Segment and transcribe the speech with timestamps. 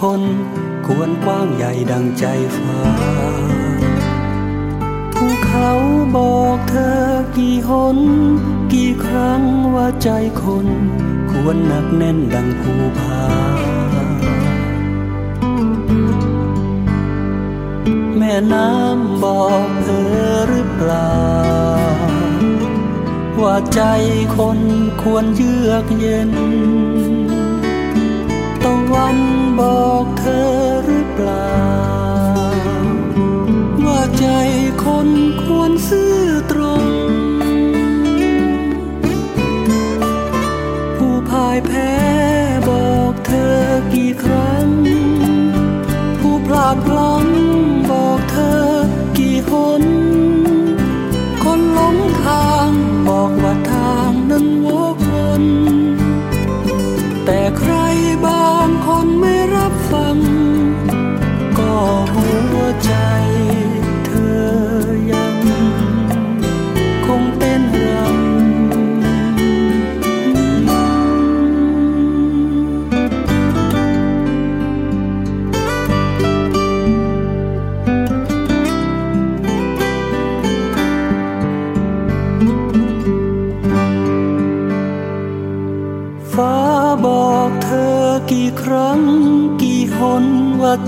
[0.00, 0.22] คน
[0.86, 2.24] ควรกว้างใหญ่ดังใจ
[2.56, 2.80] ฟ้า
[5.14, 5.70] ภูเขา
[6.16, 7.00] บอกเธอ
[7.36, 7.98] กี่หน
[8.72, 9.42] กี่ครั้ง
[9.74, 10.08] ว่าใจ
[10.42, 10.66] คน
[11.30, 13.26] ควรหนักแน่นดังภูผา
[18.16, 20.14] แม่น้ำบอกเธอ
[20.48, 21.16] หรือเปล่า
[23.40, 23.82] ว่าใจ
[24.36, 24.58] คน
[25.02, 26.32] ควรเยือกเย็น
[28.62, 29.18] ตะวัน
[29.58, 30.46] บอกเธอ
[30.84, 31.56] หรือเปล่า
[33.84, 34.26] ว่าใจ
[34.84, 35.08] คน
[35.42, 36.16] ควรซื่อ
[36.50, 36.84] ตรง
[40.96, 41.92] ผู้พ่ายแพ้
[42.68, 43.58] บอกเธอ
[43.92, 44.66] กี่ครั้ง
[46.20, 47.15] ผู้พลาดพลา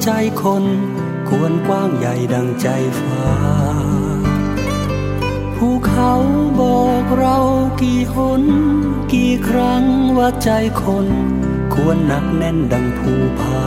[0.03, 0.11] ใจ
[0.43, 0.65] คน
[1.29, 2.69] ควรกว้างใหญ่ดังใจ
[3.01, 3.25] ฟ้า
[5.57, 6.13] ภูเขา
[6.61, 7.37] บอกเรา
[7.81, 8.43] กี่หน
[9.13, 9.85] กี่ครั้ง
[10.19, 10.51] ว่าใจ
[10.83, 11.07] คน
[11.75, 13.67] ควรหนักแน่นดังภูผา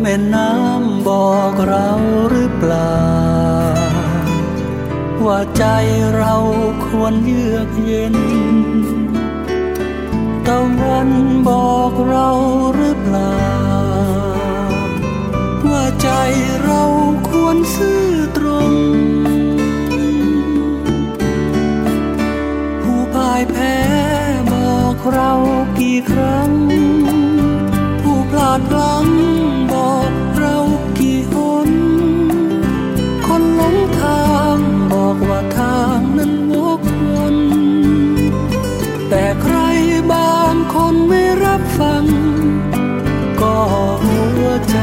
[0.00, 1.90] แม่น้ำบอกเรา
[2.30, 2.98] หรือเปล่า
[5.24, 5.64] ว่าใจ
[6.16, 6.34] เรา
[6.86, 8.16] ควรเยือกเย็น
[10.88, 11.10] วัน
[11.48, 12.28] บอกเรา
[12.74, 13.38] หรือเปล่า
[15.68, 16.08] ว่าใจ
[16.64, 16.82] เรา
[17.28, 18.04] ควรซื่อ
[18.36, 18.72] ตรง
[22.82, 23.76] ผู้พ่ายแพ้
[24.52, 25.32] บอกเรา
[25.78, 26.50] กี่ครั้ง
[28.00, 29.09] ผู้พลาดพลั้ง
[41.60, 42.04] รับฟัง
[43.40, 43.56] ก็
[44.04, 44.78] หัวใจ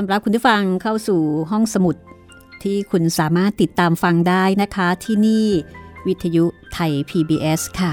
[0.00, 1.20] อนรับคุณผู้ฟังเข้าสู่
[1.50, 1.96] ห้องสมุด
[2.62, 5.46] ที่คุณสามารถติดตามฟังได้นะคะที่นี่
[6.06, 7.92] วิทยุไทย PBS ค่ะ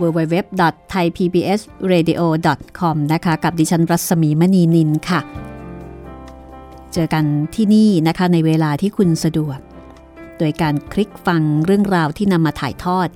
[0.00, 5.20] www.thaipbsradio.com นะคะ กับดิฉันรัศมีมณีนินค่ะ
[6.92, 7.24] เจอกัน
[7.54, 9.58] ที่นี่นะคะในเวลาที่คุณสะดวก
[10.38, 13.08] โดยการคลิกฟังเรื่องราวที่นำมาถ่ายทอด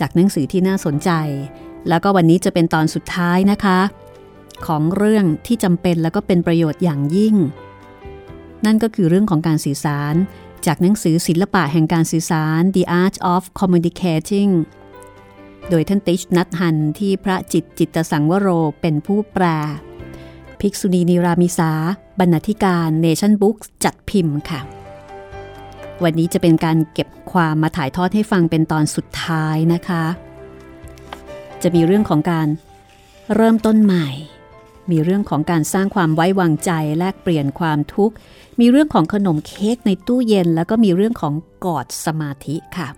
[0.00, 1.10] จากหนังสือที่น่าสนใจ
[1.88, 3.78] แล้วก็วันนี้จะเป็นตอนสุดท้ายนะคะ
[4.66, 7.36] ของเรื่องที่จำเป็นแล้วก็เป็นประโยชน์อย่างยิ่ง
[8.64, 10.14] นั่นก็คือเรื่องของการสื่อสาร
[10.66, 14.52] จากหนังสือศิลปะแห่งการสื่อสาร The Art of Communicating
[15.70, 18.48] โดยท่านติชนัทฮันที่พระจิตจิตสังวโร
[18.80, 19.44] เป็นผู้แปล
[20.60, 21.72] ภิกษุณีนิรามิสา
[22.20, 24.60] บรรณาธิการเนชั่นบุ๊กจัดพิมพ์ค่ะ
[26.02, 30.04] วันนี้จะเป็นการเก็บความมาถ่ายทอดให้ฟังเป็นตอนสุดท้ายนะคะ
[31.62, 32.48] จะมีเรื่องของการ
[33.34, 34.08] เริ่มต้นใหม่
[34.90, 38.14] มีเรื่องของการสร้างความไว้วางใจแลกเปลี่ยนความทุกข์
[38.60, 41.34] มีเรื่องของขนมเค้กในตู้เย็น แล้วก็มีเรื่องของ
[41.64, 42.88] กอดสมาธิค่ะ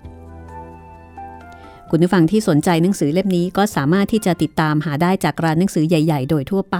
[1.90, 6.76] คุณผู้ฟังที่สนใจหนังสือเล่มนี้ก็สามารถที่จะติดตามหาได้จากร้านหนังสือใหญ่ ๆ โดยทั่วไป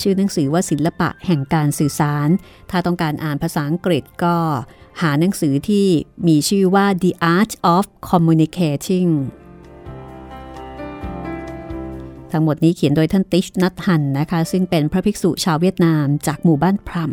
[0.00, 2.28] ชื่อหนังสือว่าศิลปะแห่งการสื่อสาร
[2.70, 4.36] ถ้าต้องการอ่านภาษาอังกฤษก็
[5.02, 5.86] หาหนังสือที่
[6.28, 9.10] มีชื่อว่า The Art of Communicating
[12.34, 17.12] ทั้งหมดนี้เขียนโดยท่านติชนัทฮันนะคะ ซึ่งเป็นพระภิกษุชาวเวียดนามจากหมู่บ้านพรัม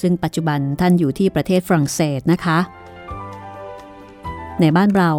[0.00, 2.58] ซึ่งปัจจุบันท่านอยู่ที่ประเทศฝรั่งเศสนะคะ
[4.60, 5.10] ในบ้านเรา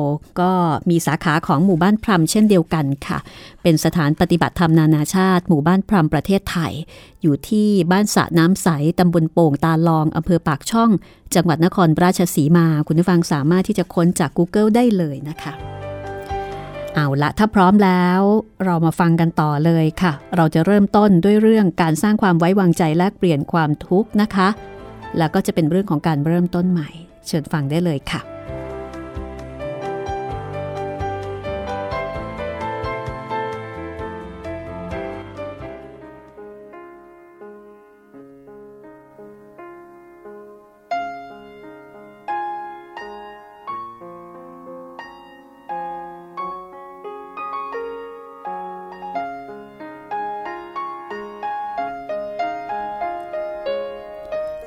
[0.42, 0.52] ก็
[0.90, 3.20] มีสาขาของหมู่บ้านพรัมเช่นเดียวกันค่ะ
[3.64, 6.74] เป็นสถานปฏิบัติธรรมนานาชาติ หมู่บ้านพรัมประเทศไทย
[7.22, 8.68] อยู่ที่บ้านสระน้ำใส
[9.00, 10.92] ตำบลโป่งตาลองอำเภอปากช่อง
[11.36, 15.75] จังหวัดนครราชสีมา คุณผู้ฟังสามารถที่จะค้นจาก Google ได้เลยนะคะ
[16.96, 18.22] เอาละถ้าพร้อมแล้ว
[18.66, 24.48] เรามาฟังกันต่อเลยค่ะ เราจะเริ่มต้นด้วยเรื่องการสร้างความไว้วางใจแลกเปลี่ยนความทุกข์นะคะ
[25.18, 26.90] แล้วก็จะเป็นเรื่องของการเริ่มต้นใหม่
[27.28, 28.35] เชิญฟังได้เลยค่ะ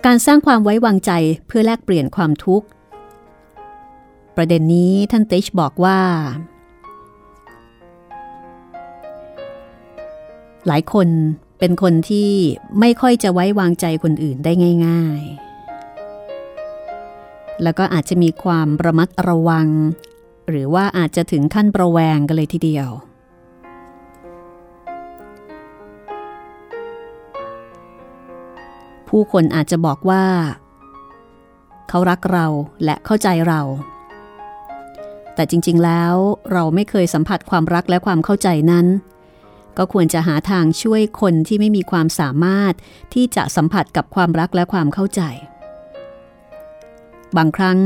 [0.07, 1.13] การสร้างความไว้วางใจ
[1.47, 2.67] เพื่อแลกเปลี่ยนความทุกข์
[4.37, 5.99] ประเด็นนี้ท่านติชบอกว่า
[10.67, 11.09] หลายคน
[11.59, 12.31] เป็นคนที่
[12.81, 14.53] ไม่ค่อยจะไว้วางใจคนอื่นได้
[14.87, 15.23] ง่าย
[16.83, 19.69] ๆ แล้วก็อาจจะมีความระมัดระวัง
[20.49, 22.89] หรือว่าอาจจะถึงขั้นประแวงกันเลยทีเดียว
[29.09, 30.25] ผู้คนอาจจะบอกว่า
[31.89, 32.47] เขารักเรา
[32.85, 33.61] และเข้าใจเรา
[35.35, 36.15] แต่จริงๆแล้ว
[36.53, 38.87] เราไม่เคยสัมผัสความรักและความเข้าใจนั้น
[39.79, 42.75] ก็ควรจะหาทางช่วยคนที่ไม่มีความสามารถ
[43.15, 45.23] ที่จะสัมผัสกับความรักและความเข้าใจ
[47.37, 47.79] บางครั้ง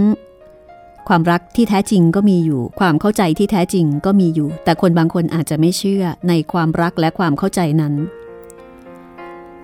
[1.08, 7.94] ความรักที่แท้จริงก็มีอยู่ ความเข้าใจที่แท้จริงก็มีอยู่ แต่คนบางคนอาจจะไม่เชื่อในความรักและความเข้าใจนั้น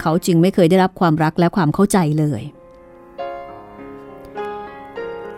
[0.00, 2.42] เขาจึงไม่เคยได้รับความรักและความเข้าใจเลย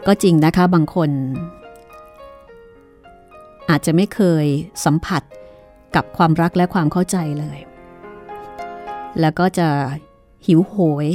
[0.06, 1.10] ก็จริงนะคะบางคน
[3.70, 4.46] อาจจะไม่เคย
[4.84, 5.22] สัมผัส
[5.94, 7.58] กับความรักและความเข้าใจเลย
[9.20, 9.68] แล้วก็จะ
[10.46, 10.74] หิวโห
[11.04, 11.06] ย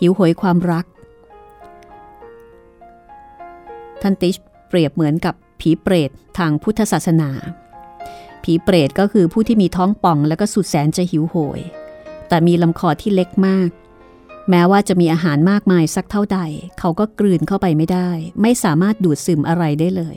[0.00, 0.84] หิวโหยความรัก
[4.02, 4.36] ท่านติช
[4.68, 7.30] เปรียบเหมือนกับผีเปรตทางพุทธศาสนา
[8.44, 11.60] ผีเปรตก็คือผู้ที่มีท้องป่องแล้วก็สุดแสนจะหิวโหย
[12.28, 13.70] แต่มีลำคอที่เล็กมาก
[14.50, 16.40] แม้ว่าจะมีอาหารมากมายสักเท่าใด
[16.78, 18.10] เขาก็กลืนเข้าไปไม่ได้
[18.42, 20.16] ไม่สามารถดูดซึมอะไรได้เลย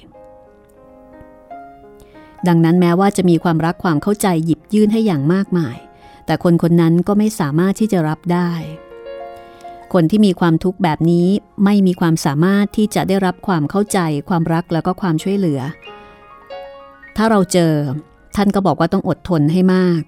[2.48, 5.77] ดังนั้นแม้ว่าจะมีความรักความเข้าใจหยิบยื่นให้อย่างมากมาย
[6.25, 8.51] แต่คนคนนั้นก็ไม่สามารถที่จะรับได้
[9.94, 11.27] คนที่มีความทุกข์แบบนี้
[11.65, 14.00] ไม่มีความสามารถที่จะได้รับความเข้าใจ
[14.30, 15.60] ความรักแล้วก็ความช่วยเหลือ
[17.18, 17.74] ถ้าเราเจอ
[18.36, 20.01] ท่านก็บอกว่าต้องอดทนให้มาก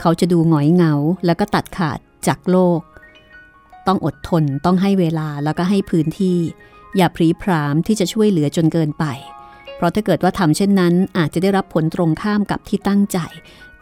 [0.00, 0.92] เขาจะดูหงอยเหงา
[1.26, 2.80] แล้วก็ตัดขาดจากโลก
[3.86, 6.38] ต้องอดทนต้องให้เวลาแล้วก็ให้พื้นที่
[6.96, 9.04] อย่าพรีพรามที่จะช่วยเหลือจนเกินไป
[9.76, 13.18] เพราะถ้าเกิดว่าทำเช่นนั้น อาจจะได้รับผลตรงข้ามกับที่ตั้งใจ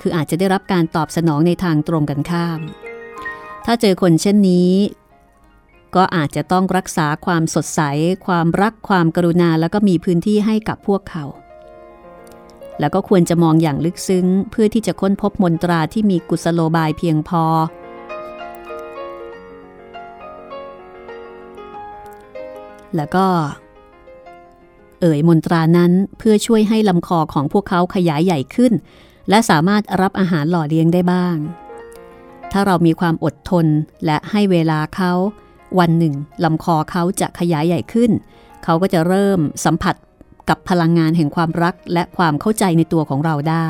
[0.01, 2.61] คืออาจจะได้รับการตอบสนองในทางตรงกันข้าม
[3.65, 4.73] ถ้าเจอคนเช่นนี้
[5.97, 7.81] ก็อาจจะต้องรักษาความสดใส
[8.27, 11.25] ความรักความกรุณาแล้วก็มีพื้นที่ให้กับพวกเขา
[12.81, 17.45] แล้วก็ควรจะมองอย่างลึกซึ้ง เพื่อที่จะค้นพบมนตราที่มีกุศโลบายเพียงพอ
[22.97, 23.27] แล้วก็
[25.01, 28.73] เอ่ยมนตรานั้นเพื่อช่วยให้ลำคอของพวกเขาขยายใหญ่ขึ้น
[29.29, 31.37] และสามารถรับอาหารหล่อเลี้ยงได้บ้าง
[32.53, 33.67] ถ้าเรามีความอดทน
[34.05, 35.13] และให้เวลาเขา
[35.79, 36.15] วันหนึ่ง
[36.45, 38.11] ลำคอเขาจะขยายใหญ่ขึ้น
[38.65, 39.95] เขาก็จะเริ่มสัมผัส
[40.49, 43.69] กับพลังงานแห่งความรักและความเข้าใจในตัวของเราได้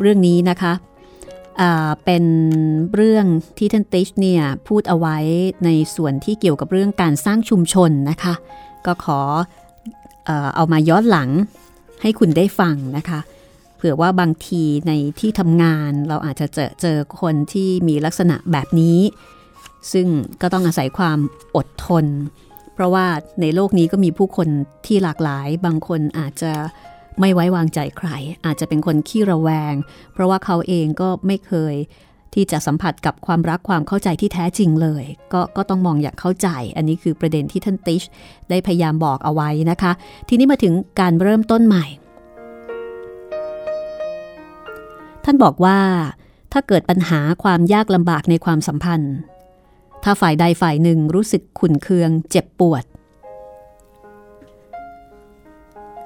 [0.00, 0.72] เรื่องนี้นะคะ
[2.04, 2.24] เป็น
[2.94, 3.26] เรื่อง
[3.58, 5.16] ที่ท่านติชเนี่ยพูดเอาไว้
[5.64, 8.34] ในส่วนที่เกี่ยวกับเรื่องการสร้างชุมชนนะคะ
[8.86, 9.20] ก็ขอ
[10.26, 11.30] เอเอามาย้อนหลัง
[12.02, 13.20] ให้คุณได้ฟังนะคะ
[13.76, 18.98] เผื่อว่าบางทีในที่ทำงานเราอาจจะเจอเจอคนที่มีลักษณะแบบนี้
[19.92, 20.06] ซึ่ง
[20.42, 21.18] ก็ต้องอาศัยความ
[21.56, 22.04] อดทน
[22.74, 23.06] เพราะว่า
[23.40, 24.48] ในโลกนี้ก็มีผู้คน
[24.86, 26.52] ที่หลากหลาย บางคนอาจจะ
[27.20, 28.08] ไม่ไว้วางใจใคร
[28.46, 29.74] อาจจะเป็นคนขี้ระแวง
[30.12, 31.74] เพราะว่าเขาเองก็ไม่เคย
[32.34, 38.02] ที่จะสัมผัสกับความรักความเข้าใจที่แท้จริงเลย ก็ก็ต้องมองอยากเข้าใจ อันนี้คือประเด็นที่ท่านติช
[38.50, 39.92] ได้พยายามบอกเอาไว้นะคะ
[40.28, 41.84] ทีนี้มาถึงการเริ่มต้นใหม่
[45.24, 45.78] ท่านบอกว่า
[46.52, 49.14] ถ้าเกิดปัญหาความยากลำบากในความสัมพันธ์
[50.02, 52.84] ถ้าฝ่ายใดฝ่ายหนึ่งรู้สึกขุนเคืองเจ็บปวด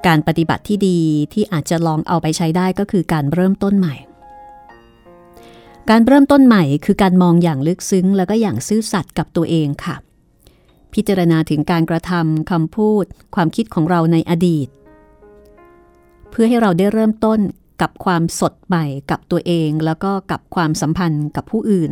[0.05, 0.99] การปฏิบัติที่ดี
[1.33, 3.95] ที่อาจจะลองเอาไปใช้ได้ก็คือการเริ่มต้นใหม่
[5.89, 9.95] การเริ่มต้นใหม่คือการมองอย่างลึกซึ้ง แล้วก็อย่างซื่อสัตย์กับตัวเองค่ะ
[10.93, 13.05] พิจารณาถึงการกระทำคำพูด
[13.35, 14.67] ความคิดของเราในอดีต
[16.29, 17.39] เพื่อให้เราได้เริ่มต้น
[17.81, 21.91] กับความสดใหม่กับตัวเอง แล้วก็กับความสัมพันธ์กับผู้อื่น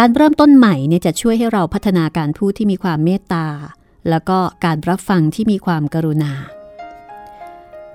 [0.00, 3.46] การเริ่มต้นใหม่เนี่ยจะช่วยให้เราพัฒนาการพูดที่มีความเมตตา
[4.10, 6.32] แล้วก็การรับฟังที่มีความกรุณา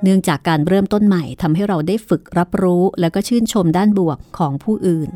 [0.03, 5.09] เนื่องจากการเริ่มต้นใหม่ทำให้เราได้ฝึกรับรู้แล้วก็ชื่นชมด้านบวกของผู้อื่น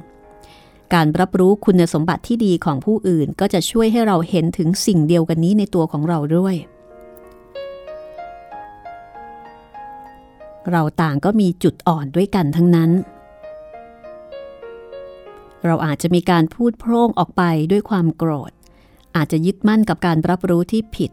[0.94, 6.56] การรับรู้คุณสมบัติที่ดีของผู้อื่น ก็จะช่วยให้เราเห็นถึงสิ่งเดียวกันนี้ในตัวของเราด้วย
[10.72, 12.92] เราต่างก็มีจุดอ่อนด้วยกันทั้งนั้น
[15.66, 18.52] เราอาจจะมีการพูดโพร่งออกไปด้วยความโกรธ
[19.16, 21.12] อาจจะยึดมั่นกับการรับรู้ที่ผิด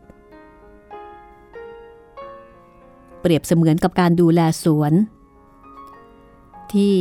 [3.21, 4.93] เปรียบเสมือนกับการดูแลสวน
[6.73, 6.95] ที่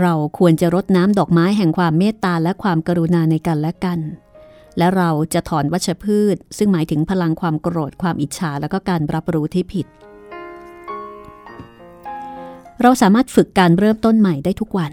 [0.00, 4.00] เราควรจะรดน้ำดอกไม้แห่งความเมตตาและความกรุณาในกันและกัน
[4.78, 9.86] และเราจะถอนวัชพืช ซึ่งหมายถึงพลังความโกรธความอิจฉาและก็การรับรู้ที่ผิด
[12.82, 14.92] เราสามารถฝึกการเริ่มต้นใหม่ได้ทุกวัน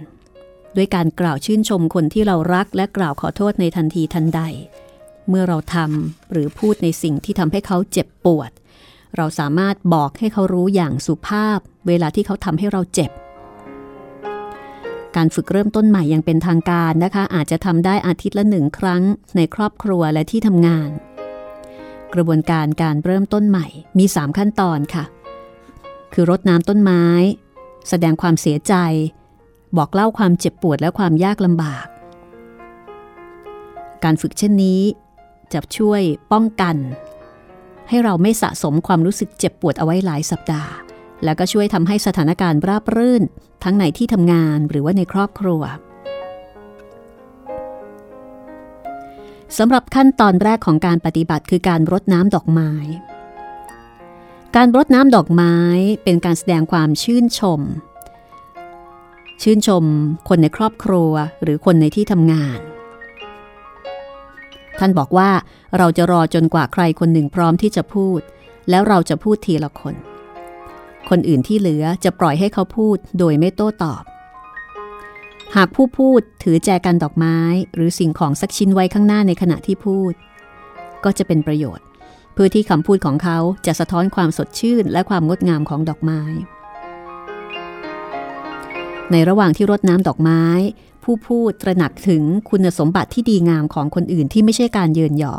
[0.78, 4.42] ด้วยการกล่าวชื่นชมคนที่เรารักและกล่าวขอโทษในทันทีทันใด
[5.30, 8.52] เมื่อเราทำหรือพูดในสิ่งที่ทำให้เขาเจ็บปวด
[9.18, 13.12] เราสามารถบอกให้เขารู้อย่างสุภาพ เวลาที่เขาทำให้เราเจ็บ
[15.16, 19.04] การฝึกเริ่มต้นใหม่ยังเป็นทางการนะคะ อาจจะทำได้อาทิตย์ละหนึ่งครั้ง
[19.36, 20.90] ในครอบครัวและที่ทำงาน
[22.14, 23.68] กระบวนการการเริ่มต้นใหม่
[23.98, 25.06] มี 3 ขั้นตอนค่ะ
[26.14, 27.04] คือรดน้ำต้นไม้
[27.90, 28.74] แสดงความเสียใจ
[29.78, 31.88] บอกเล่าความเจ็บปวดและความยากลำบาก
[34.04, 34.82] การฝึกเช่นนี้
[35.54, 36.76] จะช่วยป้องกัน
[37.90, 40.72] ให้เราไม่สะสมความรู้สึกเจ็บปวดเอาไว้หลายสัปดาห์
[41.24, 43.24] แล้วก็ช่วยทำให้สถานการณ์ราบรื่น
[43.64, 45.62] ทั้งในที่ทำงานหรือว่าในครอบครัว
[49.58, 52.72] สำหรับขั้นตอนแรกของการปฏิบัติคือการรดน้ำดอกไม้
[54.56, 55.56] การรดน้ำดอกไม้
[56.04, 57.62] เป็นการแสดงความชื่นชม
[59.42, 59.84] ชื่นชม
[60.30, 61.12] คนในครอบครัว
[61.44, 62.60] หรือคนในที่ทำงาน
[64.80, 65.30] ท่านบอกว่า
[65.78, 68.20] เราจะรอจนกว่าใครคนหนึ่งพร้อมที่จะพูด
[68.70, 69.96] แล้วเราจะพูดทีละคน
[71.10, 74.04] คนอื่นที่เหลือจะปล่อยให้เขาพูดโดยไม่โต้ตอบ
[75.56, 77.38] หากผู้พูดถือแจกันดอกไม้
[77.76, 80.14] หรือสิ่งของสักชิ้นไว้ข้างหน้าในขณะที่พูด
[81.04, 81.86] ก็จะเป็นประโยชน์
[82.34, 86.22] เพื่อที่คำพูดของเขาจะสะท้อนความสดชื่นและความงดงามของดอกไม้
[89.12, 90.44] ในระหว่างที่รดน้ำดอกไม้
[91.04, 95.36] ผู้พูดตระหนักถึงคุณสมบัติที่ดีงามของคนอื่นที่ไม่ใช่การเยินหย่อ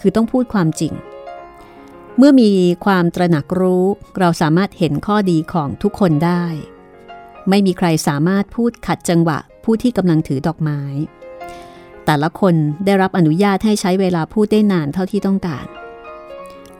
[0.00, 0.92] คือต้องพูดความจริง
[2.16, 2.50] เมื่อมี
[2.84, 3.86] ความตระหนักรู้
[4.18, 6.44] เราสามารถเห็นข้อดีของทุกคนได้
[7.48, 10.80] ไม่มีใครสามารถพูดขัดจังหวะผู้ที่กำลังถือดอกไม้
[12.04, 15.66] แต่ละคนได้รับอนุญาตให้ใช้เวลาพูดได้นานเท่าที่ต้องการ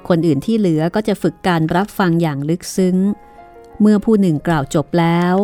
[0.08, 2.96] คนอื่นที่เหลือก็จะฝึกการรับฟังอย่างลึกซึ้ง
[3.80, 5.36] เมื่อผู้หนึ่งกล่าวจบแล้ว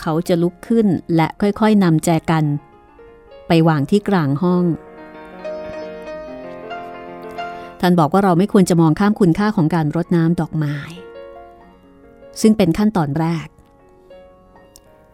[0.00, 2.44] เขาจะลุกขึ้นและค่อยๆนำแจกัน
[3.48, 4.64] ไปวางที่กลางห้อง
[7.80, 10.76] ท่านบอกว่าเราไม่ควรจะมองข้ามคุณค่าของการรดน้ำดอกไม้
[12.40, 13.46] ซึ่งเป็นขั้นตอนแรก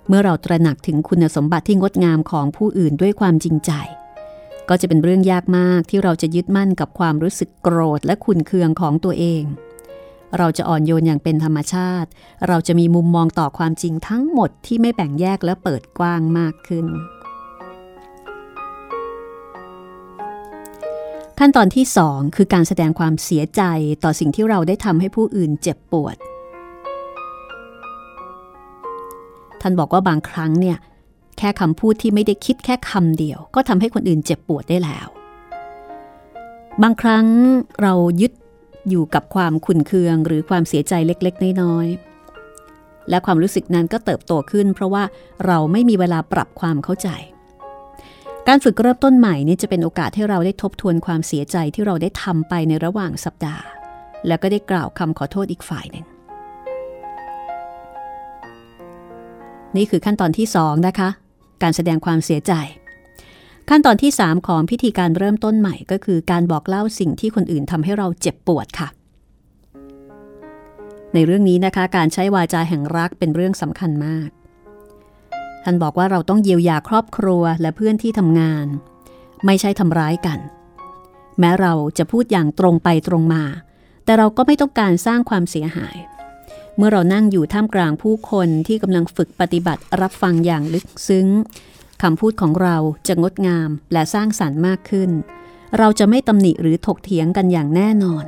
[0.08, 3.72] เมื่อเราตระหนักถึงคุณสมบัติที่งดงามของผู้อื่นด้วยความจริงใจ
[4.68, 9.42] ก็จะเป็นเรื่องยากมากที่เราจะยึดมั่นกับความรู้สึกโกรธและขุนเคืองของตัวเอง
[10.38, 12.08] เราจะอ่อนโยนอย่างเป็นธรรมชาติ
[12.48, 16.86] เราจะมีมุมมองต่อความจริงทั้งหมดที่ไม่แบ่งแยกและเปิดกว้างมากขึ้น
[21.38, 23.62] ขั้นตอนที่สองคือการแสดงความเสียใจ
[24.04, 26.18] ต่อสิ่งที่เราได้ทำให้ผู้อื่นเจ็บปวดท
[29.60, 30.78] ท่านบอกว่าบางครั้งเนี่ย
[31.38, 35.06] แค่คำพูดที่ไม่ได้คิดแค่คำเดียว ก็ทำให้คนอื่นเจ็บปวดได้แล้ว
[36.82, 37.26] บางครั้ง
[37.82, 38.32] เรายึด
[38.90, 45.04] อยู่กับความขุนเคืองหรือความเสียใจเล็กๆ น้อยๆ และความรู้สึกนั้นก็เติบโตขึ้น เพราะว่า
[45.46, 47.08] เราไม่มีเวลาปรับความเข้าใจ
[48.48, 53.64] การฝึกเริ่มต้นใหม่นี้จะเป็นโอกาสให้เราได้ทบทวนความเสียใจที่เราได้ทำไปในระหว่างสัปดาห์
[54.26, 56.06] แล้วก็ได้กล่าวคำขอโทษอีกฝ่ายหนึ่ง
[59.76, 61.08] นี่คือขั้นตอนที่ 2 นะคะ
[61.62, 62.52] การแสดงความเสียใจ
[63.70, 68.88] ขั้นตอนที่ 3 ของพิธีการเริ่มต้นใหม่ก็คือการบอกเล่าสิ่งที่คนอื่นทำให้เราเจ็บปวดค่ะ
[71.14, 74.28] ในเรื่องนี้นะคะ การใช้วาจาแห่งรักเป็นเรื่องสำคัญมาก
[75.64, 78.66] ท่านบอกว่าเราต้องเยียวยาครอบครัวและเพื่อนที่ทำงาน
[79.46, 80.38] ไม่ใช่ทำร้ายกัน
[81.38, 83.44] แม้เราจะพูดอย่างตรงไปตรงมา
[84.04, 85.96] แต่เราก็ไม่ต้องการสร้างความเสียหาย
[86.76, 91.26] เมื่อเรานั่งอยู่ท่ามกลางผู้คนที่กำลังฝึกปฏิบัติรับฟังอย่างลึกซึ้ง
[92.02, 92.76] คำพูดของเรา
[93.06, 95.10] จะงดงามและสร้างสรรค์มากขึ้น
[95.78, 98.24] เราจะไม่ตำหนิหรือถกเถียงกันอย่างแน่นอน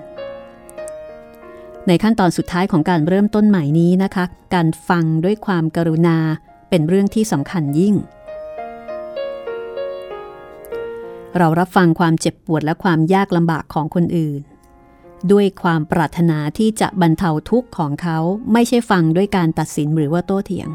[1.86, 6.18] ในขั้นตอนสุดท้ายของการเริ่มต้นใหม่นี้นะคะ การฟังด้วยความกรุณา
[6.70, 7.94] เป็นเรื่องที่สำคัญยิ่ง
[11.38, 14.40] เรารับฟังความเจ็บปวดและความยากลำบากของคนอื่น
[15.32, 18.18] ด้วยความปรารถนาที่จะบรรเทาทุกข์ของเขา
[18.52, 20.68] ไม่ใช่ฟังด้วยการตัดสินหรือว่าโต้เถียง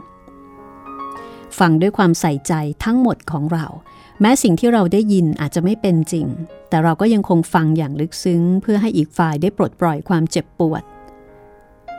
[1.60, 3.66] ฟังด้วยความใส่ใจทั้งหมดของเรา
[4.22, 6.28] แม้สิ่งที่เราได้ยินอาจจะไม่เป็นจริง
[6.70, 10.84] แต่เราก็ยังคงฟังอย่างลึกซึ้ง เพื่อให้อีกฝ่ายได้ปลดปล่อยความเจ็บปวด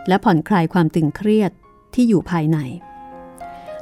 [0.08, 1.52] และผ่อนคลายความตึงเครียด
[1.94, 2.58] ที่อยู่ภายใน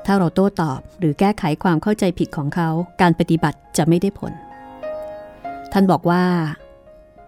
[0.05, 2.69] ถ้าเราโต้ตอบหรือแก้ไขความเข้าใจผิดของเขา
[3.01, 4.33] การปฏิบัติจะไม่ได้ผล
[5.73, 6.25] ท่านบอกว่า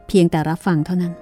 [0.08, 1.12] เพียงแต่รับฟังเท่านั้น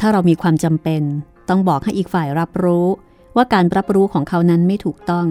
[0.00, 1.02] ถ้าเรามีความจำเป็น
[1.48, 2.86] ต้องบอกให้อีกฝ่ายรับรู้
[3.36, 5.26] ว่าการรับรู้ของเขานั้นไม่ถูกต้อง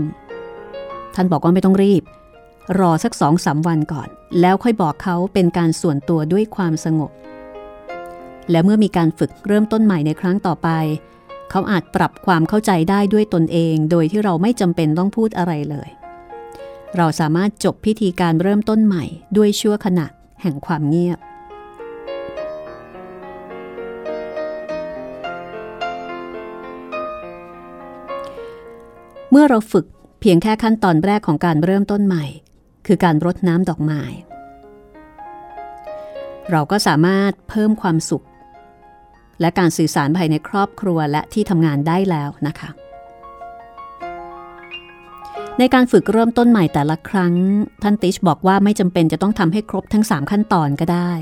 [1.16, 2.04] ท่านบอกว่าไม่ต้องรีบ
[2.80, 4.08] รอสักสองสาวันก่อน
[4.42, 7.12] แล้วค่อยบอกเขาเป็นการส่วนตัวด้วยความสงบ
[8.52, 10.70] และเมื่อมีการฝึกเริ่มต้นใหม่ในครั้งต่อไป
[11.50, 15.90] เขาอาจปรับความเข้าใจได้ด้วยตนเอง โดยที่เราไม่จำเป็นต้องพูดอะไรเลย
[16.98, 19.04] เราสามารถจบพิธีการเริ่มต้นใหม่
[19.38, 20.08] ด้วยชั่วขณะ
[20.42, 21.20] แห่งความเงียบ
[29.32, 29.86] เมื่อเราฝึก
[30.22, 32.26] เพียงแค่ขั้นตอนแรกของการเริ่มต้นใหม่
[32.88, 34.02] คือการรดน้ำดอกไม้
[36.52, 38.26] เราก็สามารถเพิ่มความสุข
[39.42, 42.70] และการสื่อสารภายในครอบครัวและที่ทำงานได้แล้วนะคะ
[45.60, 47.34] ในการฝึกเริ่มต้นใหม่แต่ละครั้ง
[47.84, 51.14] ท่านติชบอกว่าไม่จำเป็นจะต้องทำให้ครบทั้ง 3 ขั้นตอนก็ได้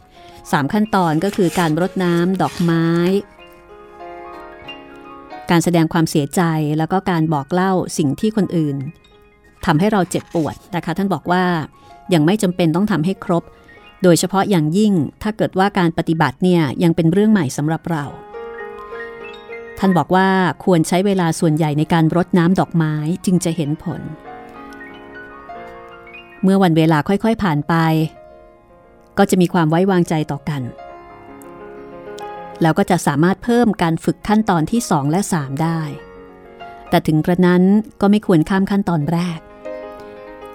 [0.00, 2.86] 3 ขั้นตอนก็คือการรดน้ำดอกไม้
[5.50, 6.42] การแสดงความเสียใจ
[6.78, 8.76] แล้วก็การบอกเล่าสิ่งที่คนอื่น
[9.66, 11.44] ทำให้เราเจ็บปวดนะคะ ท่านบอกว่า
[12.14, 13.44] ยังไม่จำเป็นต้องทำให้ครบ
[14.02, 18.04] โดยเฉพาะอย่างยิ่งถ้าเกิดว่าการปฏิบัติเนี่ยยังเป็นเรื่องใหม่สำหรับเรา
[19.78, 20.28] ท่านบอกว่า
[20.64, 24.00] ควรใช้เวลาส่วนใหญ่ในการรดน้ำดอกไม้จึงจะเห็นผล
[26.42, 27.74] เมื่อวันเวลาค่อยๆผ่านไป
[29.18, 30.62] ก็จะมีความไว้วางใจต่อกัน
[32.62, 35.80] แล้วก็จะสามารถเพิ่มการฝึกขั้นตอนที่ 2 และ 3 ได้
[36.88, 37.62] แต่ถึงกระนั้น
[38.00, 39.38] ก็ไม่ควรข้ามขั้นตอนแรก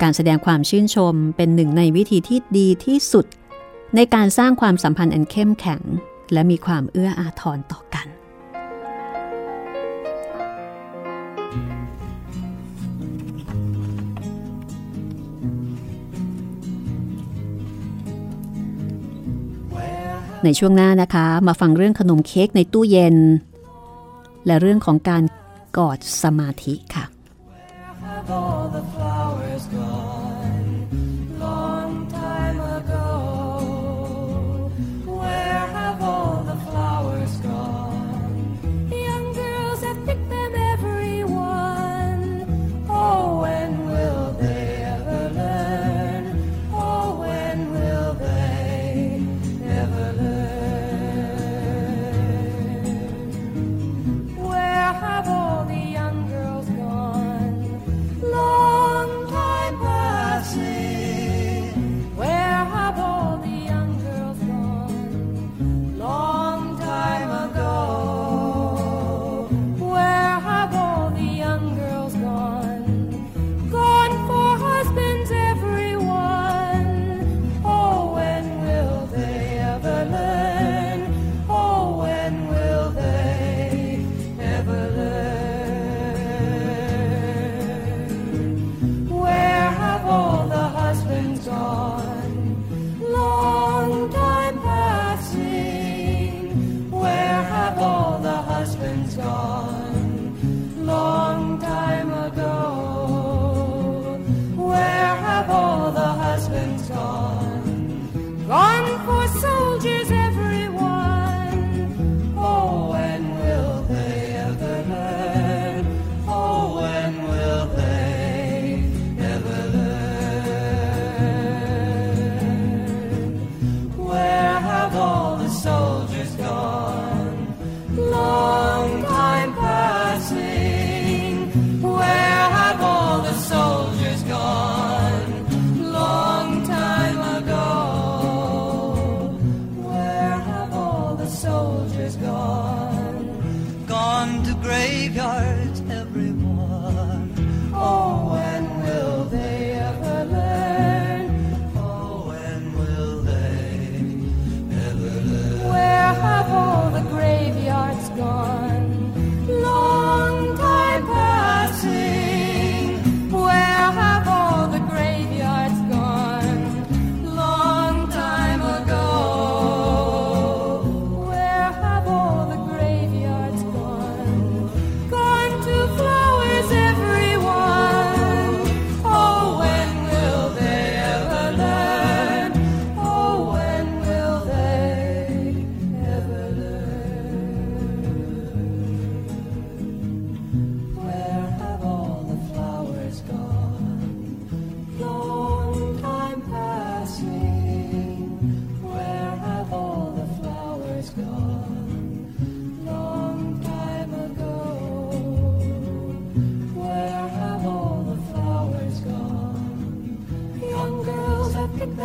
[0.02, 3.26] การแสดงความชื่นชมเป็นหนึ่งในวิธีที่ดีที่สุด
[3.96, 5.82] ในการสร้างความสัมพันธ์อันเข้มแข็ง
[6.34, 8.08] และมีความเอื้ออาทรต่อกัน
[20.46, 23.16] ในช่วงหน้านะคะ มาฟังเรื่องขนมเค้กในตู้เย็น
[24.46, 25.24] และเรื่องของการ
[25.78, 27.06] กอดสมาธิค่ะ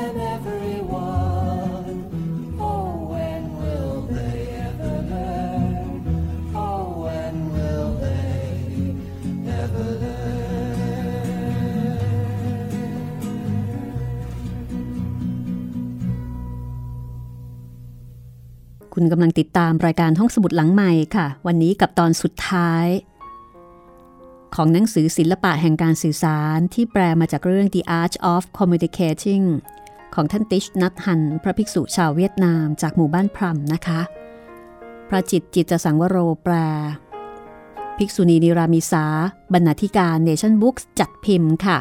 [0.05, 1.97] and everyone.
[2.69, 5.93] Oh, when will they ever learn?
[6.67, 8.35] Oh, when will they
[9.63, 10.19] ever learn?
[18.95, 22.87] คุณกำลังติดตามรายการห้องสมุดหลังใหม่ค่ะ วันนี้กับตอนสุดท้าย
[24.55, 29.45] ของหนังสือศิลปะแห่งการสื่อสารที่แปลมาจากเรื่อง The Art of Communicating
[30.15, 34.01] ของท่านติชนัทฮัน พระภิกษุชาวเวียดนามจากหมู่บ้านพรัมนะคะ
[35.09, 36.55] พระจิตจิตสังวโรแปล
[37.99, 39.05] ภิกษุณีนิรามิสา
[39.53, 41.79] บรรณาธิการเนชั่นบุ๊กจัดพิมพ์ค่ะ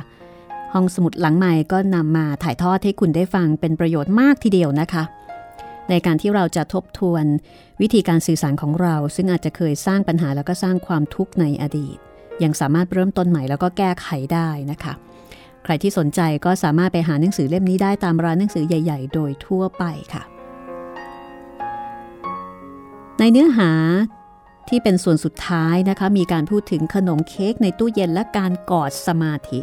[0.73, 5.03] ห้องสมุดหลังใหม่ก็นำมาถ่ายทอดให้คุณได้ฟังเป็นประโยชน์มากทีเดียวนะคะ
[5.89, 7.25] ในการที่เราจะทบทวน
[7.81, 11.97] วิธีการสื่อสารของเรา ซึ่งอาจจะเคยสร้างปัญหาแล้วก็สร้างความทุกข์ในอดีต
[12.43, 14.93] ยังสามารถเริ่มต้นใหม่แล้วก็แก้ไขได้นะคะ
[15.63, 20.23] ใครที่สนใจก็สามารถไปหาหนังสือเล่มนี้ได้ตามร้านหนังสือใหญ่ ๆ โดยทั่วไปค่ะ
[23.19, 23.71] ในเนื้อหา
[24.69, 29.59] ที่เป็นส่วนสุดท้ายนะคะ มีการพูดถึงขนมเค้กในตู้เย็นและการกอดสมาธิ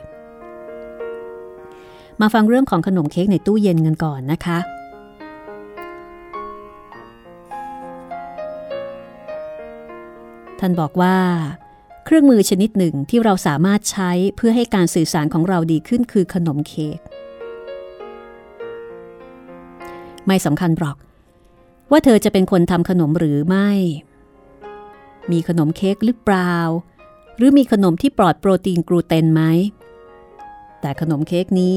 [2.20, 4.58] มาฟังเรื่องของขนมเค้กในตู้เย็นกันก่อนนะคะ
[10.60, 11.16] ท่านบอกว่า
[12.08, 16.98] เครื่องมือชนิดหนึ่งที่เราสามารถใช้เพื่อให้การสื่อสารของเราดีขึ้นคือขนมเค้ก
[20.26, 20.96] ไม่สำคัญหรอก
[21.90, 23.70] ว่าเธอจะเป็นคนทำขนมหรือไม่
[25.32, 26.56] มีขนมเค้กหรือเปล่า
[27.36, 29.42] หรือมีขนมที่ปลอดโปรตีนกลูเตนไหม
[30.80, 31.76] แต่ขนมเค้กนี้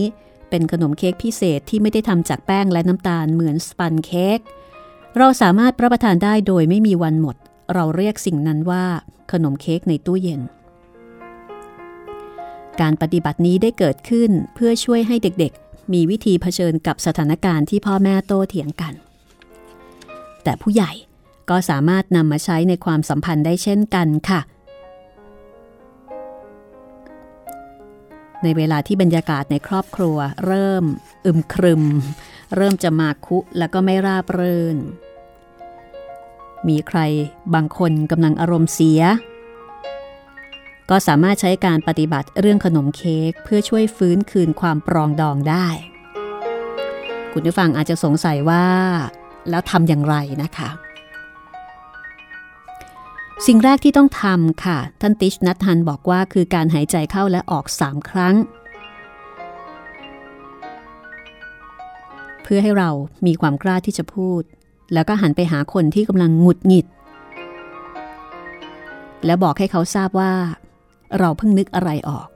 [0.49, 4.39] เป็นขนมเค้กพิเศษที่ไม่ได้ทำจากแป้งและน้ำตาลเหมือนสปันเค้ก
[5.17, 7.35] เราสามารถรับประทานได้โดยไม่มีวันหมด
[7.73, 8.85] เราเรียกสิ่งนั้นว่า
[9.31, 10.41] ขนมเค้กในตู้เย็น
[12.81, 18.93] การปฏิบัตินี้ได้เกิดขึ้นเพื่อช่วยให้เด็กๆ มีวิธีเผชิญกับสถานการณ์ที่พ่อแม่โต้เถียงกัน
[20.43, 20.91] แต่ผู้ใหญ่
[21.49, 24.41] ก็สามารถนำมาใช้ในความสัมพันธ์ได้เช่นกันค่ะ
[28.43, 30.83] ในเวลาที่บรรยากาศในครอบครัว เริ่ม
[31.25, 31.83] อึมครึม
[32.55, 34.77] เริ่มจะมาคุแล้วก็ไม่ราบรื่น
[36.67, 36.99] มีใคร
[37.53, 39.01] บางคนกำลังอารมณ์เสีย
[40.89, 45.67] ก็สามารถใช้การปฏิบัติเรื่องขนมเค้กเพื่อช่วยฟื้นคืนความปรองดองได้
[47.33, 48.65] คุณผู้ฟังอาจจะสงสัยว่า
[49.49, 50.69] แล้วทำอย่างไรนะคะ
[53.47, 58.35] สิ่งแรกที่ต้องทำค่ะ ท่านติชนัทฮันบอกว่าคือการหายใจเข้าและออกสามครั้ง
[62.43, 62.89] เพื่อให้เรา
[63.25, 64.41] มีความกล้าที่จะพูด
[64.93, 66.85] แล้วก็หันไปหาคนที่กำลังหงุดหงิด
[69.25, 70.31] และบอกให้เขาทราบว่า
[71.19, 72.27] เราเพิ่งนึกอะไรออก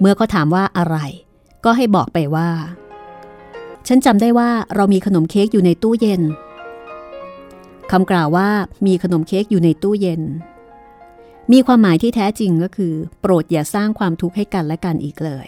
[0.00, 0.96] เมื่อเขาถามว่าอะไร
[1.64, 2.50] ก็ให้บอกไปว่า
[3.88, 6.22] ฉันจำได้ว่าเรามีขนมเค้กอยู่ในตู้เย็น
[7.90, 8.48] คำกล่าวว่า
[8.86, 10.22] มีขนมเค้กอยู่ในตู้เย็น
[11.52, 15.46] มีความหมายที่แท้จริงก็คือ โปรดอย่าสร้างความทุกข์ให้กันและกันอีกเลย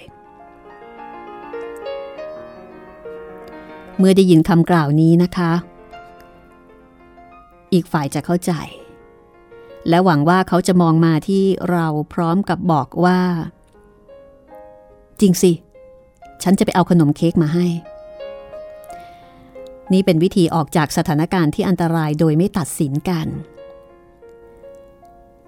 [3.98, 5.52] เมื่อได้ยินคำกล่าวนี้นะคะ
[7.72, 8.52] อีกฝ่ายจะเข้าใจ
[9.88, 13.20] และหวังว่าเขาจะมองมาที่เราพร้อมกับบอกว่า
[15.20, 15.52] จริงสิ
[16.42, 17.66] ฉันจะไปเอาขนมเค้กมาให้
[19.92, 23.26] นี่เป็นวิธีออกจากสถานการณ์ที่อันตรายโดยไม่ตัดสินกัน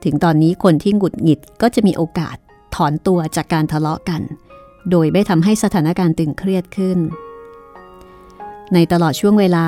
[0.04, 2.36] ถึงตอนนี้คนที่หงุดหงิดก็จะมีโอกาส
[2.74, 4.22] ถอนตัวจากการทะเลาะกัน
[4.90, 6.98] โดยไม่ทำให้สถานการณ์ตึงเครียดขึ้น
[8.74, 9.66] ในตลอดช่วงเวลา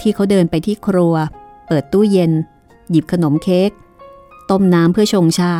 [0.00, 1.14] ที่เขาเดินไปที่ครัว
[1.66, 2.32] เปิดตู้เย็น
[2.90, 3.70] หยิบขนมเค้ก
[4.50, 5.54] ต้มน้ำเพื่อชงชา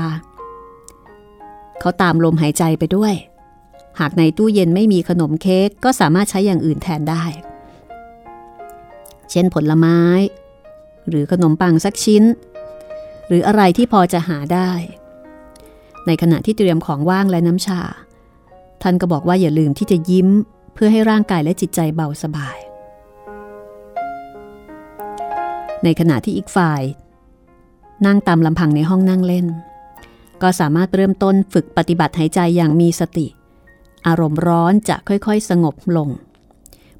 [1.80, 3.14] เขาตามลมหายใจไปด้วย
[4.00, 7.24] หากในตู้เย็นไม่มีขนมเค้กก็สามารถใช้อย่างอื่นแทนได้
[9.30, 10.00] เช่นผลไม้
[11.08, 12.22] หรือขนมปังสักชิ้น
[13.28, 14.70] หรืออะไรที่พอจะหาได้
[16.06, 17.80] ในขณะที่เตรียมของว่างและน้ำชา
[18.82, 20.28] ท่านก็บอกว่าอย่าลืมที่จะยิ้ม
[20.74, 22.58] เพื่อให้ร่างกายและจิตใจเบาสบาย
[25.84, 26.82] ในขณะที่อีกฝ่าย
[28.06, 29.46] นั่งตามลำพังในห้องนั่งเล่น
[30.42, 33.26] ก็สามารถเริ่มต้นฝึกปฏิบัติหายใจอย่างมีสติ
[34.06, 36.08] อารมณ์ร้อนจะค่อยๆ สงบลง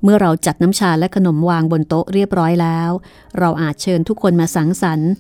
[0.02, 2.90] เมื่อเราจัดน้ำชาและขนมวางบนโต๊ะเรียบร้อยแล้ว
[3.38, 5.10] เราอาจเชิญทุกคนมาสังสรรค์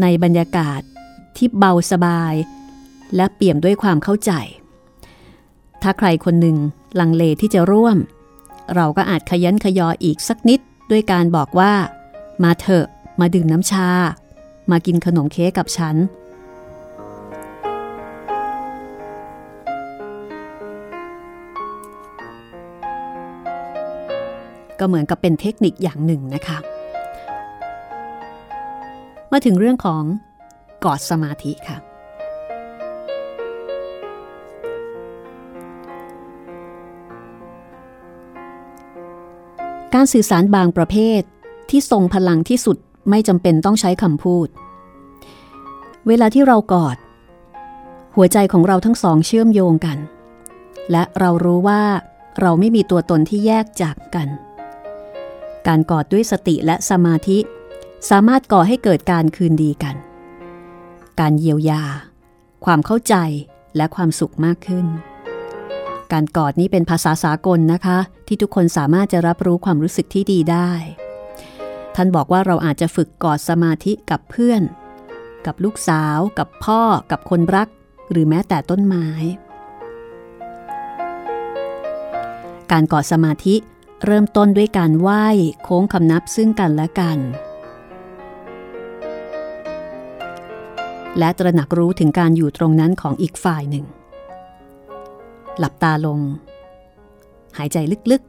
[0.00, 0.80] ในบรรยากาศ
[1.36, 2.34] ที่เบาสบาย
[3.16, 4.32] และเปี่ยมด้วยความเข้าใจ
[5.82, 6.56] ถ้าใครคนหนึ่ง
[7.00, 7.96] ลังเลที่จะร่วม
[8.74, 11.72] เราก็อาจขยันขยออีกสักนิดด้วยการบอกว่า
[12.42, 12.86] มาเถอะ
[13.20, 13.88] มาดื่มน้ำชา
[14.70, 15.96] มากินขนมเค้กกับฉัน
[24.78, 26.58] ก็เหมือนกับเป็นเทคนิคอย่างหนึ่งนะคะ
[29.32, 30.02] มาถึงเรื่องของ
[30.84, 31.78] กอดสมาธิค่ะ
[39.94, 41.22] การสื่อสารบางประเภท
[41.70, 42.76] ที่ทรงพลังที่สุด
[43.10, 44.48] ไม่จำเป็นต้องใช้คำพูด
[46.06, 46.96] เวลาที่เรากอด
[48.16, 49.98] หัวใจของเราทั้งสองเชื่อมโยงกัน
[50.90, 51.82] และเรารู้ว่า
[52.40, 54.28] เราไม่มีตัวตนที่แยกจากกัน
[55.66, 57.38] การกอดด้วยสติและสมาธิ
[58.10, 59.96] สามารถก่อให้เกิดการคืนดีกัน
[61.20, 61.82] การเยียวยา
[62.64, 63.14] ความเข้าใจ
[63.76, 64.86] และความสุขมากขึ้น
[66.12, 70.70] การกอดนี้เป็นภาษาสากลนะคะ ที่ทุกคนสามารถจะรับรู้ความรู้สึกที่ดีได้
[71.94, 74.62] ท่านบอกว่าเราอาจจะฝึกกอดสมาธิกับเพื่อน
[75.46, 77.68] กับลูกสาว กับพ่อ กับคนรัก
[78.10, 79.08] หรือแม้แต่ต้นไม้
[82.72, 83.54] การกอดสมาธิ
[84.04, 85.26] เริ่มต้นด้วยการไหว้
[85.62, 87.18] โค้งคำนับซึ่งกันและกัน
[91.18, 93.86] และตระหนักรู้ถึงการอยู่ตรงนั้นของอีกฝ่ายหนึ่ง
[95.58, 96.20] หลับตาลง
[97.58, 97.78] หายใจ
[98.12, 98.22] ลึก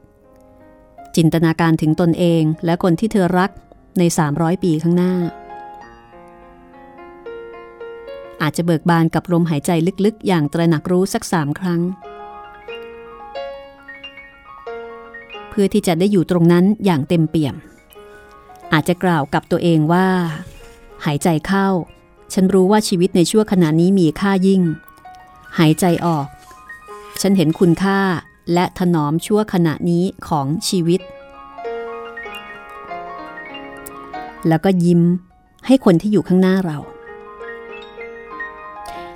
[0.54, 3.52] ๆ จินตนาการถึงตนเองและคนที่เธอรัก
[4.00, 5.14] ใน 300 ปีข้างหน้า
[8.42, 9.72] อาจจะเบิกบานกับลมหายใจ
[10.06, 11.82] ลึกๆ อย่างตระหนักรู้สักสามครั้ง
[15.50, 17.56] เพื่อที่จะได้อยู่ตรงนั้นอย่างเต็มเปี่ยม
[18.74, 20.08] อาจจะกล่าวกับตัวเองว่า
[21.06, 21.68] หายใจเข้า
[22.34, 24.62] ฉันรู้ว่าชีวิตในชั่วขณะนี้มีค่ายิ่ง
[25.60, 26.28] หายใจออก
[27.26, 28.00] ฉันเห็นคุณค่า
[28.54, 31.02] และถนอมชั่วขณะนี้ของชีวิต
[34.48, 35.02] แล้วก็ยิ้ม
[35.68, 36.78] ให้คนที่อยู่ข้างหน้าเรา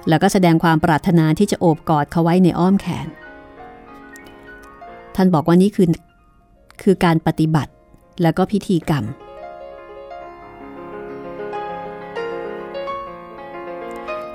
[0.10, 3.08] แล้วก็แสดงความปรารถนาที่จะโอบกอดเขาไว้ในอ้อมแขน
[5.16, 5.88] ท่านบอกว่านี่คือ
[6.82, 7.72] คือการปฏิบัติ
[8.22, 9.04] แล้วก็พิธีกรรม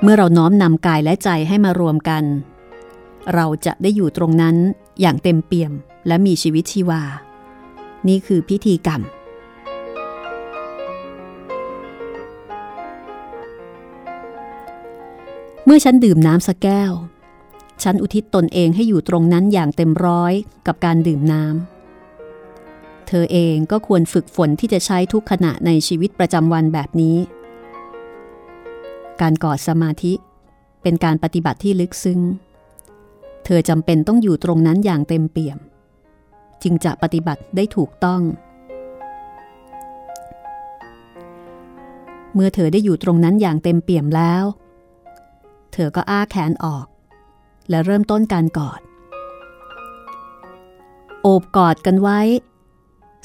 [0.03, 2.25] เมื่อเราน้อมนำกายและใจให้มารวมกัน
[3.35, 4.57] เราจะได้อยู่ตรงนั้น
[5.01, 5.73] อย่างเต็มเปี่ยม
[6.07, 7.03] และมีชีวิตชีวา
[8.09, 9.01] นี่คือพิธีกรรม
[15.65, 16.93] เมื่อฉันดื่มน้ำสักแก้ว
[17.83, 20.33] ฉันอุทิศตนเองให้อยู่ตรงนั้นอย่างเต็มร้อย
[20.67, 27.17] กับการดื่มน้ำ เธอเองก็ควรฝึกฝนที่จะใช้ทุกขณะในชีวิตประจำวันแบบนี้
[29.21, 30.13] การกอดสมาธิ
[30.83, 32.21] เป็นการปฏิบัติที่ลึกซึ้ง
[33.45, 35.59] เธอจำเป็นต้องอยู่ตรงนั้นอย่างเต็มเปี่ยม
[36.63, 38.23] จึงจะปฏิบัติได้ถูกต้อง
[42.35, 44.45] เมื่อเธอได้อยู่ตรงนั้นอย่างเต็มเปี่ยมแล้ว
[45.73, 46.87] เธอก็อ้าแขนออก
[47.71, 48.81] และเริ่มต้นการกอด
[51.23, 52.21] โอบกอดกันไว้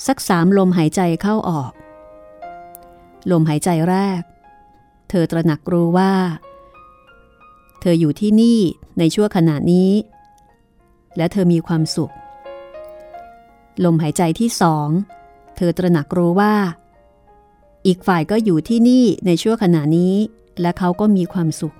[0.08, 1.71] สักสามลมหายใจเข้าออก
[3.32, 4.21] ลมหายใจแรก
[5.10, 6.13] เธอตระหนักรู้ว่า
[7.81, 8.59] เธออยู่ที่นี่
[8.99, 9.91] ในชั่วขณะนี้
[11.17, 12.13] และเธอมีความสุข
[13.83, 14.87] ลมหายใจที่สอง
[15.55, 16.55] เธอตระหนักรู้ว่า
[17.87, 20.15] อีกฝ่ายก็อยู่ที่นี่ในชั่วขณะนี้
[20.61, 21.75] และเขาก็มีความสุข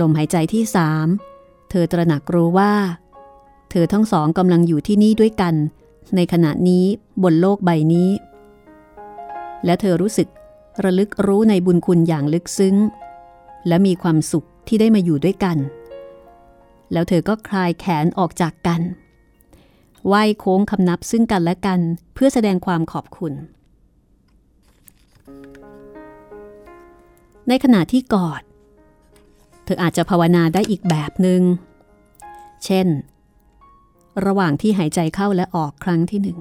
[0.00, 1.06] ลมหายใจที่สาม
[1.70, 2.72] เธอตระหนักรู้ว่า
[3.70, 5.54] เธอทั้งสองกำลังอยู่ที่นี่ด้วยกัน
[6.16, 6.84] ในขณะนี้
[7.22, 8.10] บนโลกใบนี้
[9.64, 10.28] และเธอรู้สึก
[10.84, 12.76] ระลึกรู้ในบุญคุณอย่างลึกซึ้ง
[13.68, 15.58] และมีความสุขที่ได้มาอยู่ด้วยกัน
[16.92, 18.80] แล้วเธอก็คลายแขนออกจากกัน
[20.06, 21.80] ไหว้โค้งคำนับซึ่งกันและกัน
[22.14, 23.32] เพื่อแสดงความขอบคุณ
[27.48, 28.42] ในขณะที่กอด
[29.64, 31.42] เธออาจจะภาวนาได้อีกแบบหนึง่ง
[32.64, 32.86] เช่น
[34.26, 36.38] ระหว่างที่หายใจเข้าและออกครั้งที่หนึ่ง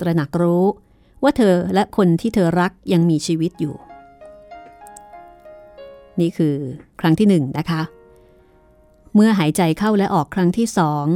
[0.00, 0.64] ตระหนักรู้
[1.22, 3.74] ว่าเธอและคนที่เธอรักยังมีชีวิตอยู่
[6.20, 6.56] นี่คือ
[7.00, 7.82] ครั้งที่หนึ่งนะคะ
[9.14, 11.06] เมื่อหายใจเข้าและออกครั้งที่สอง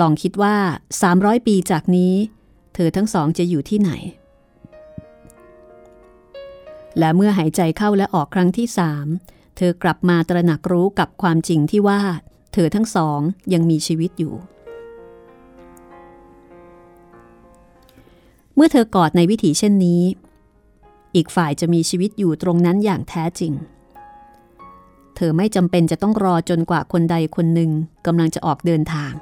[0.00, 0.56] ลองคิดว่า
[1.02, 2.14] 300 ปีจากนี้
[2.74, 3.90] เธอทั้งสองจะอยู่ที่ไหน
[6.98, 9.06] และเมื่อหายใจเข้าและออกครั้งที่สาม
[9.56, 12.00] เธอกลับมาตระหนักรู้กับความจริงที่ว่า
[12.52, 13.20] เธอทั้งสอง
[13.52, 14.34] ยังมีชีวิตอยู่
[18.54, 20.02] เมื่อเธอกอดในวิถีเช่นนี้
[21.14, 23.52] อีกฝ่ายจะมีชีวิตอยู่ตรงนั้นอย่างแท้จริง
[25.16, 27.70] เธอไม่จำเป็นจะต้องรอจนกว่าคนใดคนหนึ่ง
[28.06, 29.12] กำลังจะออกเดินทาง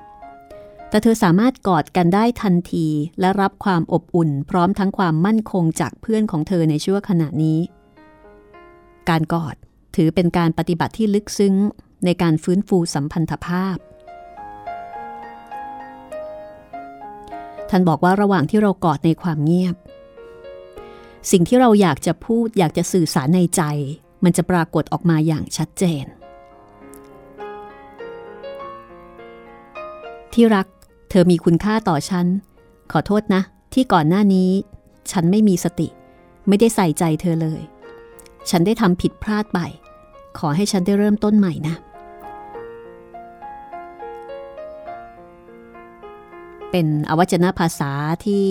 [0.88, 2.86] แต่เธอสามารถกอดกันได้ทันที
[3.20, 7.58] และรับความอบอุ่น พร้อมทั้งความมั่นคงจากเพื่อนของเธอในชั่วขณะนี้
[9.08, 9.56] การกอด
[9.96, 11.54] ถือเป็นการปฏิบัติที่ลึกซึ้ง
[12.04, 13.76] ในการฟื้นฟูสัมพันธภาพ
[17.70, 19.76] ท่านบอกว่าระหว่างที่เรากอดในความเงียบ
[21.30, 23.62] สิ่งที่เราอยากจะพูดอยากจะสื่อสารในใจ
[24.24, 26.04] มันจะปรากฏออกมาอย่างชัดเจน
[30.32, 30.66] ที่รัก
[31.10, 32.26] เธอมีคุณค่าต่อฉัน
[32.92, 33.42] ขอโทษนะ
[33.74, 34.50] ที่ก่อนหน้านี้
[35.12, 35.88] ฉันไม่มีสติ
[36.48, 37.62] ไม่ได้ใส่ใจเธอเลย
[38.50, 39.58] ฉันได้ทำผิดพลาดไป
[40.38, 41.74] ขอให้ฉันได้เริ่มต้นใหม่นะ
[46.70, 47.92] เป็นอวัจนภาษา
[48.26, 48.48] ที่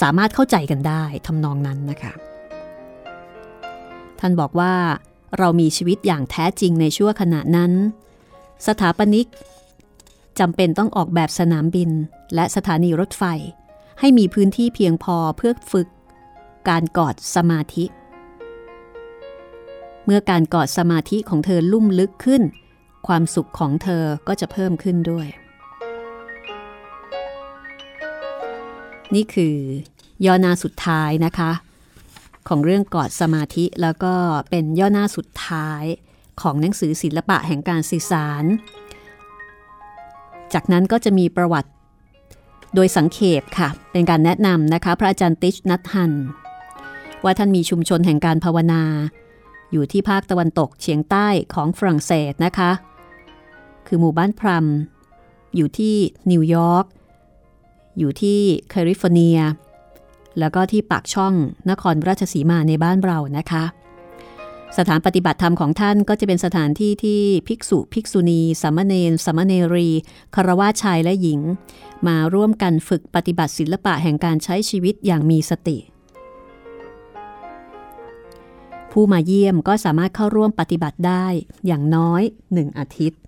[0.00, 2.12] สามารถเข้าใจกันได้ทำนองนั้นนะคะ
[4.20, 4.74] ท่านบอกว่า
[5.38, 7.72] เรามีชีวิตอย่างแท้จริงในชั่วขณะนั้น
[8.66, 9.28] สถาปนิก
[10.38, 11.90] จำเป็นต้องออกแบบสนามบิน
[12.34, 13.24] และสถานีรถไฟ
[14.00, 15.88] ให้มีพื้นที่เพียงพอเพื่อฝึก
[16.68, 17.84] การกอดสมาธิ
[20.04, 22.42] เมื่อการกอดสมาธิของเธอลุ่มลึกขึ้น
[23.06, 25.26] ความสุขของเธอก็จะเพิ่มขึ้นด้วย
[29.14, 29.56] นี่คือ
[30.24, 31.50] ย่อนาสุดท้ายนะคะ
[32.48, 34.14] ของเรื่องกอดสมาธิ แล้วก็
[34.50, 35.84] เป็นย่อหน้าสุดท้าย
[36.40, 38.44] ของหนังสือศิลปะแห่งการสื่อสาร
[40.54, 41.70] จากนั้นก็จะมีประวัติ
[42.74, 46.12] โดยสังเขปค่ะ เป็นการแนะนำนะคะ พระอาจารย์ติชนัทฮันห์
[47.24, 48.82] ว่าท่านมีชุมชนแห่งการภาวนา
[49.72, 52.70] อยู่ที่ภาคตะวันตกเฉียงใต้ของฝรั่งเศสนะคะ
[53.86, 54.66] คือหมู่บ้านพลัม
[55.56, 55.94] อยู่ที่
[56.30, 56.86] นิวยอร์ก
[57.98, 59.38] อยู่ที่แคลิฟอร์เนีย
[60.38, 61.34] แล้วก็ที่ปากช่อง
[61.70, 63.64] นครราชสีมาในบ้านเรานะคะ
[64.76, 69.88] สถานปฏิบัติธรรมของท่านก็จะเป็นสถานที่ที่ภิกษุภิกษุณีสามเณรสามเณรี
[70.34, 71.40] คารวะชายและหญิง
[72.06, 75.78] มาร่วมกันฝึกปฏิบัติศิลปะแห่งการใช้ชีวิตอย่างมีสติ
[78.90, 81.26] ผู้มาเยี่ยมก็สามารถเข้าร่วมปฏิบัติได้
[81.66, 82.22] อย่างน้อย
[82.52, 83.20] หนึ่งอาทิตย์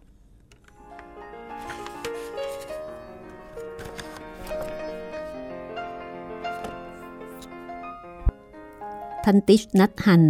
[9.31, 10.25] ท่านติชนัทฮัน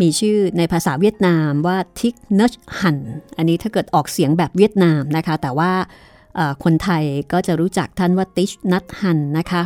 [0.00, 2.98] มีชื่อในภาษาเวียดนามว่าทิกเนชฮัน
[3.36, 5.72] อันนี้ถ้าเกิดออกเสียงแบบเวียดนามนะคะ แต่ว่า
[6.64, 7.02] คนไทย
[7.32, 9.62] ก็จะรู้จักท่านว่าติชนัทฮันนะคะ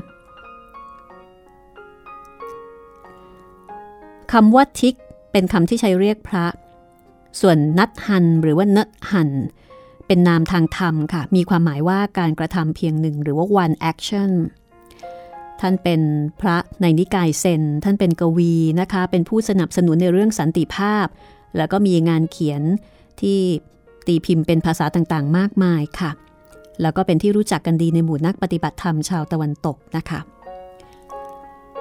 [4.32, 4.94] คำว่าทิก
[5.32, 6.46] เป็นคำที่ใช้เรียกพระ
[7.40, 8.78] ส่วนนัทฮันหรือว่าเน
[9.10, 9.30] ฮัน
[10.06, 14.30] เป็นนามทางธรรมค่ะ มีความหมายว่าการกระทำเพียงหนึ่งหรือว่า one action
[15.60, 16.00] ท่านเป็น
[16.40, 21.06] พระในนิกายเซน ท่านเป็นกวีนะคะ เป็นผู้สนับสนุนในเรื่องสันติภาพ
[21.56, 22.62] แล้วก็มีงานเขียน
[23.20, 23.38] ที่
[24.06, 26.10] ตีพิมพ์เป็นภาษาต่างๆ มากมายค่ะ
[26.82, 30.20] แล้วก็เป็นที่รู้จักกันดีในหมู่นักปฏิบัติธรรมชาวตะวันตกนะคะ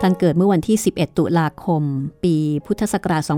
[0.01, 1.84] ท่านเกิดเมื่อวันที่ 11 ตุลาคม
[2.23, 3.32] ปีพุทธศักราช 2469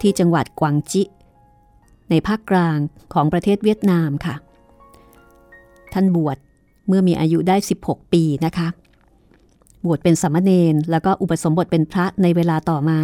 [0.00, 1.02] ที่จังหวัดกวางจิ
[2.10, 2.78] ในภาคกลาง
[3.14, 4.34] ของประเทศเวียดนามค่ะ
[5.96, 6.36] ท่านบวช
[6.88, 8.68] เมื่อมีอายุได้ 16 ปีนะคะ
[9.84, 13.00] บวชเป็นสามเณรแล้วก็อุปสมบทเป็นพระในเวลาต่อมา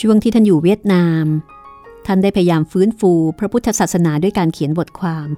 [0.00, 1.24] ช่วงที่ท่านอยู่เวียดนาม
[2.06, 5.28] ท่านได้พยายามฟื้นฟูพระพุทธศาสนาด้วยการเขียนบทความ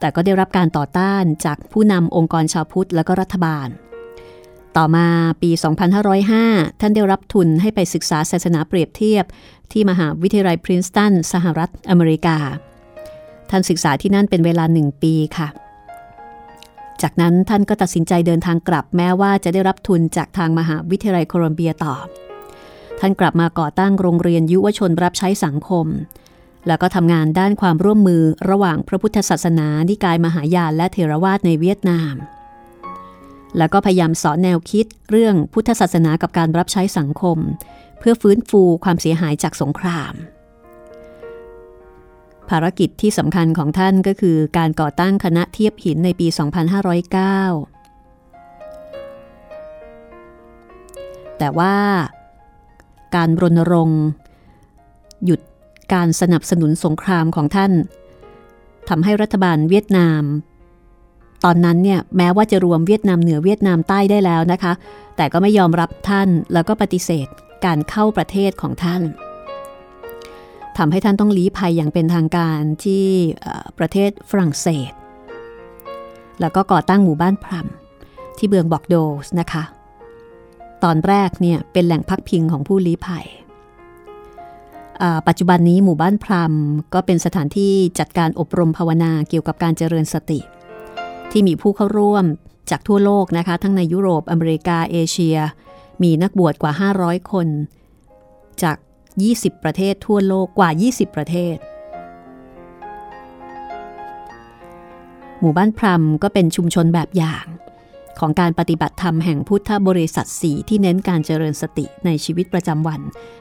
[0.00, 3.68] แต่ก็ได้รับการต่อต้านจากผู้นำองค์กรชาวพุทธและก็รัฐบาล
[4.76, 5.06] ต่อมา
[5.42, 5.50] ปี
[6.16, 9.24] 2505 ท่านได้รับทุนให้ไปศึกษาศาสนาเปรียบเทียบ
[9.72, 12.38] ที่มหาวิทยาลัยพรินสตัน สหรัฐอเมริกา
[13.50, 15.48] ท่านศึกษาที่นั่นเป็นเวลาหนึ่งปีค่ะ
[17.02, 21.94] จากนั้นท่านก็ตัดสินใจเดินทางกลับแม้ว่าจะได้รับทุนจากทางมหาวิทยาลัยโคลัมเบียต่อ
[23.00, 25.86] ท่านกลับมาก่อตั้งโรงเรียนยุวชนรับใช้สังคม
[26.66, 32.14] แล้วก็ทำงานด้านความร่วมมือระหว่างพระพุทธศาสนานิกายมหายานและเทรวาสในเวียดนาม
[33.58, 37.38] แล้วก็พยายามสอนแนวคิดเรื่องพุทธศาสนากับการรับใช้สังคม
[37.98, 40.14] เพื่อฟื้นฟูความเสียหายจากสงคราม
[42.48, 46.38] ภารกิจที่สำคัญของท่านก็คือการก่อตั้งคณะเทียบหินในปี 2509
[51.38, 51.76] แต่ว่า
[53.14, 54.02] การรณรงค์
[55.24, 55.40] หยุด
[55.94, 57.72] การสนับสนุนสงครามของท่าน
[58.88, 60.22] ทำให้รัฐบาลเวียดนาม
[61.44, 64.72] ตอนนั้นเนี่ยแม้ว่าจะรวมเวียดนามเหนือเวียดนามใต้ได้แล้วนะคะ
[65.16, 67.28] แต่ก็ไม่ยอมรับท่านแล้วก็ปฏิเสธ
[67.64, 69.02] การเข้าประเทศของท่าน
[70.76, 73.04] ทำให้ท่านต้องลี้ภัยอย่างเป็นทางการที่
[73.78, 74.92] ประเทศฝรั่งเศส
[76.40, 77.66] แล้วก็ก่อตั้งหมู่บ้านพรัม
[78.38, 79.62] ที่เบืองบอกโดสนะคะ
[80.84, 83.26] ตอนแรกเนี่ยเป็นแหล่งพักพิงของผู้ลี้ภัย
[85.28, 86.52] ปัจจุบันนี้หมู่บ้านพรัม
[86.94, 90.40] ก็เป็นสถานที่จัดการอบรมภาวนาเกี่ยวกับการเจริญสติ
[91.30, 92.24] ที่มีผู้เข้าร่วม
[92.70, 95.38] จากทั่วโลกนะคะ ทั้งในยุโรปอเมริกาเอเชีย
[96.02, 96.72] มีนักบวชกว่า
[97.02, 97.48] 500 คน
[98.62, 98.76] จาก
[99.20, 101.56] 20 ประเทศทั่วโลกกว่า 20 ประเทศ
[105.40, 107.46] หมู่บ้านพรมก็เป็นชุมชนแบบอย่าง
[108.18, 113.00] ของการปฏิบัติธรรมแห่งพุทธบริษัทสีที่เน้นการเจริญสติในชีวิตประจำวัน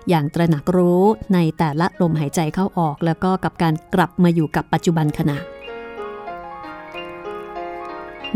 [0.10, 5.38] อย่างตระหนักรู้ในแต่ละลมหายใจเข้าออก แล้วก็กับการกลับมาอยู่กับปัจจุบันขณะ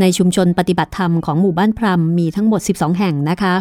[0.01, 3.55] ในชุมชนปฏิบัติธรรมของหมู่บ้านพรมมีทั้งหมด 12 แห่งนะคะ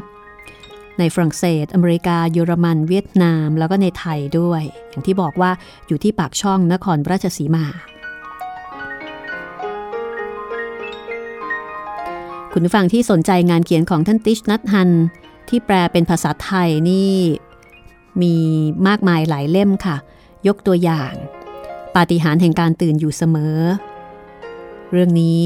[0.99, 5.51] ในฝรั่งเศส อเมริกา เยอรมัน เวียดนาม แล้วก็ในไทยด้วย อย่างที่บอกว่า
[5.87, 7.67] อยู่ที่ปากช่องนครราชสีมา
[12.53, 14.91] คุณฟังที่สนใจงานเขียนของท่านติชนัทฮัน
[15.49, 17.15] ที่แปลเป็นภาษาไทยนี่
[18.23, 18.35] มี
[18.87, 19.97] มากมายหลายเล่มค่ะ
[20.47, 21.13] ยกตัวอย่าง
[21.97, 23.57] ปาฏิหาริย์แห่งการตื่นอยู่เสมอ
[24.93, 25.43] เรื่องนี้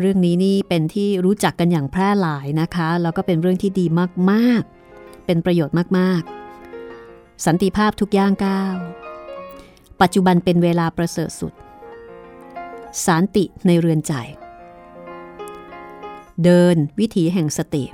[0.00, 3.86] เรื่องนี้นี่เป็นที่รู้จักกันอย่างแพร่หลายนะคะ แล้วก็เป็นเรื่องที่ดี
[4.30, 8.76] มากๆ เป็นประโยชน์มากๆ สันติภาพทุกย่างก้าว
[10.00, 11.52] ปัจจุบันเป็นเวลาประเสริฐสุด
[13.04, 14.12] สารติในเรือนใจ
[16.44, 17.84] เดินวิถีแห่งสติ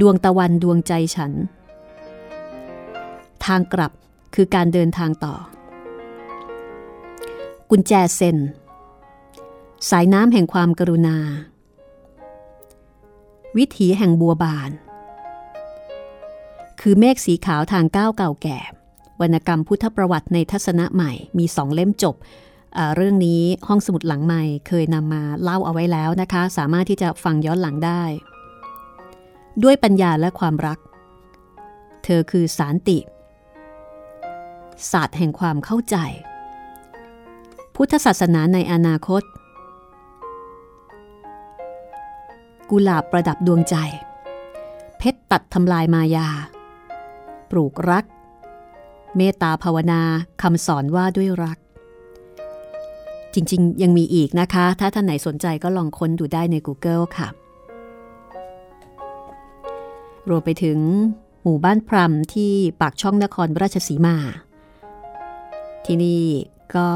[0.00, 1.32] ดวงตะวันดวงใจฉัน
[3.44, 3.92] ทางกลับ
[4.34, 5.34] คือการเดินทางต่อ
[7.70, 8.38] กุญแจเซน
[9.90, 11.18] สายน้ำแห่งความกรุณา
[13.56, 14.70] วิถีแห่งบัวบาน
[16.80, 18.58] คือเมฆสีขาวทางก้าวเก่าแก่
[19.20, 22.16] วรรณกรรมพุทธประวัติในทัศนะใหม่มีสองเล่มจบ
[22.96, 28.02] เรื่องนี้ห้องสมุดหลังใหม่เคยนำมาเล่าเอาไว้แล้วนะคะ สามารถที่จะฟังย้อนหลังได้
[29.62, 30.78] ด้วยปัญญาและความรัก
[32.04, 32.98] เธอคือสารติ
[34.90, 35.96] ศาสตร์แห่งความเข้าใจ
[37.74, 39.22] พุทธศาสนาในอนาคต
[42.70, 43.76] กุหลาบประดับดวงใจ
[44.98, 46.28] เพชรตัดทำลายมายา
[47.50, 48.04] ปลูกรัก
[49.16, 50.00] เมตตาภาวนา
[50.42, 51.58] คำสอนว่าด้วยรัก
[53.34, 57.28] จริงๆ ยังมีอีกนะคะ ถ้าท่านไหนสนใจก็ลองค้นดูได้ใน Google ค่ะ
[60.28, 60.78] รวมไปถึง
[61.42, 64.16] หมู่บ้านพรมที่ปากช่องนครราชสีมา
[65.86, 66.22] ที่นี่
[66.76, 66.88] ก็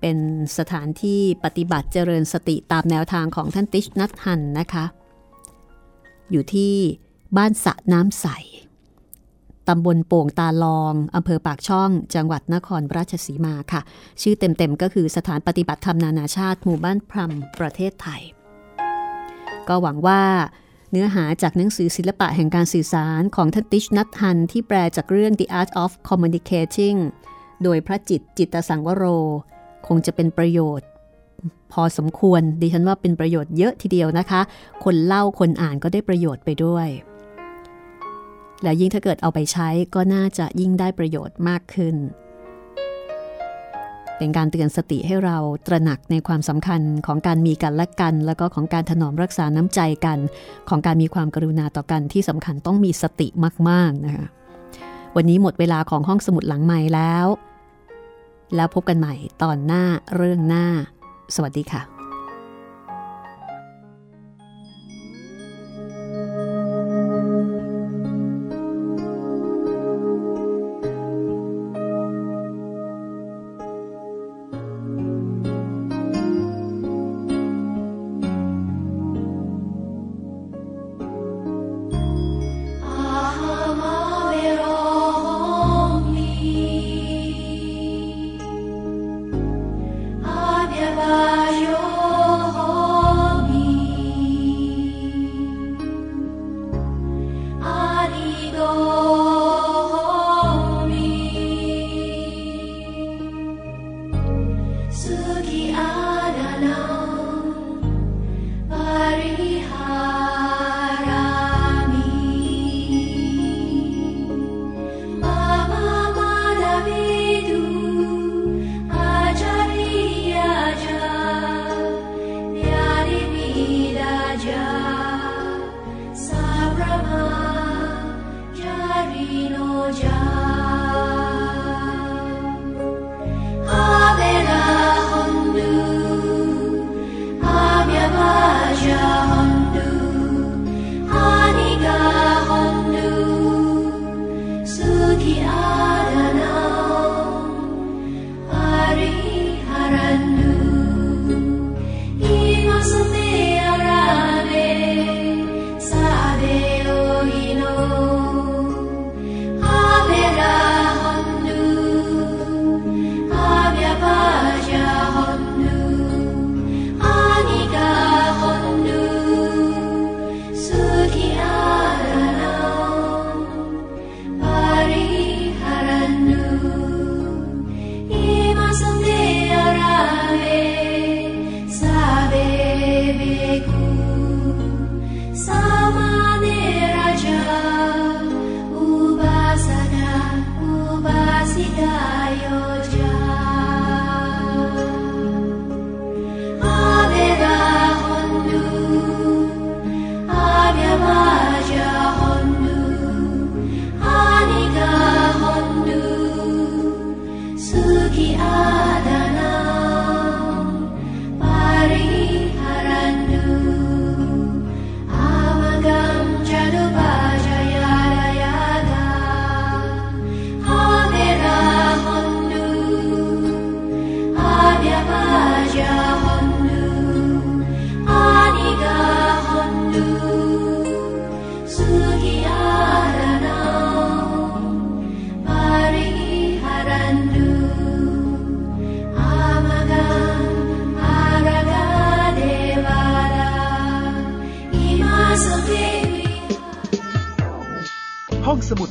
[0.00, 0.18] เป็น
[0.58, 4.84] สถานที่ปฏิบัติเจริญสติตามแนวทางของท่านติชนัทฮันนะคะ
[6.32, 6.74] อยู่ที่
[7.36, 8.26] บ้านสะน้ำใส
[9.68, 13.80] ตำบลโป่งตาลองอำเภอปากช่อง จังหวัดนครราชสีมาค่ะ
[14.22, 18.22] ชื่อเต็มๆก็คือสถานปฏิบัติธรรมนานาชาติหมู่บ้านพรมประเทศไทย
[19.68, 20.22] ก็หวังว่า
[20.90, 26.98] เนื้อหาจากหนังสือศิลปะแห่งการสื่อสารของท่านติชนัทฮันที่แปลจากเรื่อง The Art of Communicating
[27.62, 29.04] โดยพระจิตจิตสังวโร
[29.86, 30.88] คงจะเป็นประโยชน์
[31.72, 34.40] พอสมควร ดิฉันว่าเป็นประโยชน์เยอะทีเดียวนะคะ
[34.84, 36.88] คนเล่าคนอ่านก็ได้ประโยชน์ไปด้วย
[38.62, 41.96] แล้วยิ่งถ้าเกิดเอาไปใช้ก็น่าจะยิ่งได้ประโยชน์มากขึ้น
[44.18, 50.18] เป็นการเตือนสติให้เราตระหนักในความสำคัญของการมีกันและกัน แล้วก็ของการถนอมรักษาน้ำใจกัน
[50.68, 53.28] ของการมีความกรุณาต่อกันที่สำคัญต้องมีสติ
[53.68, 54.26] มากๆนะคะ
[55.16, 57.26] วันนี้หมดเวลาของห้องสมุดหลังใหม่แล้ว
[58.56, 59.84] แล้วพบกันใหม่ตอนหน้า
[60.16, 60.66] เรื่องหน้า
[61.36, 61.99] สวัสดีค่ะ